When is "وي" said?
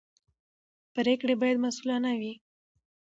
2.19-2.33